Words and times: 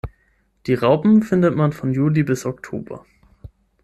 Die 0.65 0.73
Raupen 0.73 1.21
findet 1.21 1.55
man 1.55 1.73
von 1.73 1.93
Juli 1.93 2.23
bis 2.23 2.47
Oktober. 2.47 3.05